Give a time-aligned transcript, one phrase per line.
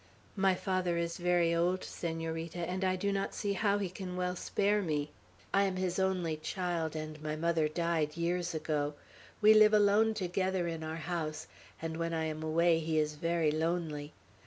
[0.35, 4.35] My father is very old, Senorita, and I do not see how he can well
[4.35, 5.11] spare me.
[5.53, 8.95] I am his only child, and my mother died years ago.
[9.41, 11.45] We live alone together in our house,
[11.79, 14.11] and when I am away he is very lonely.